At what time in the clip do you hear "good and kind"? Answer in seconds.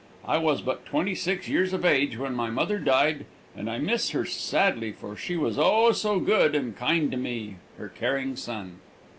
6.19-7.11